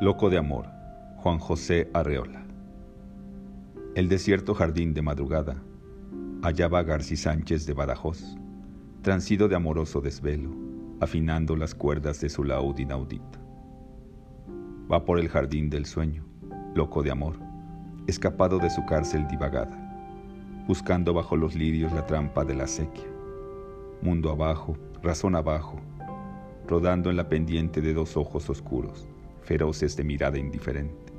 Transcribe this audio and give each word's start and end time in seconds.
Loco 0.00 0.30
de 0.30 0.38
Amor, 0.38 0.64
Juan 1.18 1.38
José 1.38 1.90
Arreola. 1.92 2.42
El 3.94 4.08
desierto 4.08 4.54
jardín 4.54 4.94
de 4.94 5.02
madrugada 5.02 5.62
hallaba 6.40 6.82
García 6.82 7.18
Sánchez 7.18 7.66
de 7.66 7.74
Badajoz, 7.74 8.38
transido 9.02 9.46
de 9.46 9.56
amoroso 9.56 10.00
desvelo, 10.00 10.54
afinando 11.00 11.54
las 11.54 11.74
cuerdas 11.74 12.18
de 12.22 12.30
su 12.30 12.44
laúd 12.44 12.78
inaudito. 12.78 13.38
Va 14.90 15.04
por 15.04 15.18
el 15.18 15.28
jardín 15.28 15.68
del 15.68 15.84
sueño, 15.84 16.24
loco 16.74 17.02
de 17.02 17.10
amor, 17.10 17.36
escapado 18.06 18.58
de 18.58 18.70
su 18.70 18.86
cárcel 18.86 19.28
divagada, 19.28 19.76
buscando 20.66 21.12
bajo 21.12 21.36
los 21.36 21.54
lirios 21.54 21.92
la 21.92 22.06
trampa 22.06 22.42
de 22.42 22.54
la 22.54 22.66
sequía. 22.66 23.04
Mundo 24.00 24.30
abajo, 24.30 24.78
razón 25.02 25.36
abajo, 25.36 25.78
rodando 26.66 27.10
en 27.10 27.18
la 27.18 27.28
pendiente 27.28 27.82
de 27.82 27.92
dos 27.92 28.16
ojos 28.16 28.48
oscuros 28.48 29.06
feroces 29.42 29.96
de 29.96 30.04
mirada 30.04 30.38
indiferente, 30.38 31.12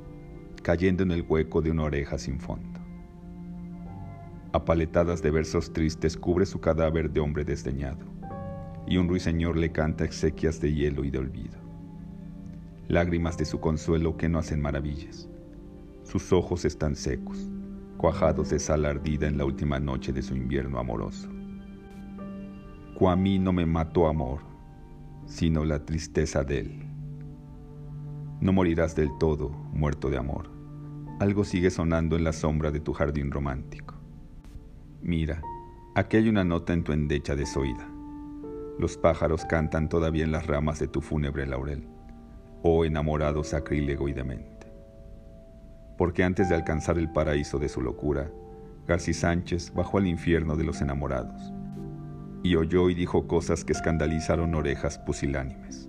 cayendo 0.62 1.02
en 1.02 1.10
el 1.10 1.24
hueco 1.28 1.60
de 1.60 1.70
una 1.70 1.84
oreja 1.84 2.18
sin 2.18 2.38
fondo. 2.38 2.80
A 4.52 4.64
paletadas 4.64 5.22
de 5.22 5.30
versos 5.30 5.72
tristes 5.72 6.16
cubre 6.16 6.44
su 6.44 6.60
cadáver 6.60 7.10
de 7.10 7.20
hombre 7.20 7.44
desdeñado, 7.44 8.04
y 8.86 8.96
un 8.98 9.08
ruiseñor 9.08 9.56
le 9.56 9.72
canta 9.72 10.04
exequias 10.04 10.60
de 10.60 10.74
hielo 10.74 11.04
y 11.04 11.10
de 11.10 11.18
olvido. 11.18 11.58
Lágrimas 12.88 13.38
de 13.38 13.44
su 13.44 13.60
consuelo 13.60 14.16
que 14.16 14.28
no 14.28 14.38
hacen 14.38 14.60
maravillas. 14.60 15.28
Sus 16.04 16.32
ojos 16.32 16.64
están 16.64 16.96
secos, 16.96 17.50
cuajados 17.96 18.50
de 18.50 18.58
sal 18.58 18.84
ardida 18.84 19.26
en 19.26 19.38
la 19.38 19.44
última 19.44 19.78
noche 19.78 20.12
de 20.12 20.22
su 20.22 20.36
invierno 20.36 20.78
amoroso. 20.78 21.30
Cua 22.94 23.12
a 23.12 23.16
mí 23.16 23.38
no 23.38 23.52
me 23.52 23.64
mató 23.64 24.06
amor, 24.06 24.40
sino 25.24 25.64
la 25.64 25.84
tristeza 25.84 26.44
de 26.44 26.58
él. 26.58 26.91
No 28.42 28.52
morirás 28.52 28.96
del 28.96 29.16
todo, 29.18 29.50
muerto 29.72 30.10
de 30.10 30.16
amor. 30.18 30.50
Algo 31.20 31.44
sigue 31.44 31.70
sonando 31.70 32.16
en 32.16 32.24
la 32.24 32.32
sombra 32.32 32.72
de 32.72 32.80
tu 32.80 32.92
jardín 32.92 33.30
romántico. 33.30 33.94
Mira, 35.00 35.40
aquí 35.94 36.16
hay 36.16 36.28
una 36.28 36.42
nota 36.42 36.72
en 36.72 36.82
tu 36.82 36.90
endecha 36.90 37.36
desoída. 37.36 37.88
Los 38.80 38.96
pájaros 38.96 39.44
cantan 39.44 39.88
todavía 39.88 40.24
en 40.24 40.32
las 40.32 40.48
ramas 40.48 40.80
de 40.80 40.88
tu 40.88 41.00
fúnebre 41.00 41.46
laurel, 41.46 41.86
oh 42.64 42.84
enamorado 42.84 43.44
sacrílego 43.44 44.08
y 44.08 44.12
demente. 44.12 44.66
Porque 45.96 46.24
antes 46.24 46.48
de 46.48 46.56
alcanzar 46.56 46.98
el 46.98 47.12
paraíso 47.12 47.60
de 47.60 47.68
su 47.68 47.80
locura, 47.80 48.28
García 48.88 49.14
Sánchez 49.14 49.72
bajó 49.72 49.98
al 49.98 50.08
infierno 50.08 50.56
de 50.56 50.64
los 50.64 50.80
enamorados 50.80 51.52
y 52.42 52.56
oyó 52.56 52.90
y 52.90 52.94
dijo 52.94 53.28
cosas 53.28 53.64
que 53.64 53.72
escandalizaron 53.72 54.52
orejas 54.56 54.98
pusilánimes 54.98 55.81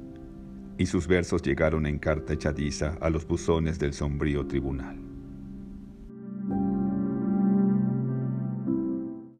y 0.83 0.85
sus 0.85 1.07
versos 1.07 1.41
llegaron 1.41 1.85
en 1.85 1.97
carta 1.97 2.33
echadiza 2.33 2.97
a 2.99 3.09
los 3.09 3.25
buzones 3.25 3.79
del 3.79 3.93
sombrío 3.93 4.45
tribunal. 4.45 5.12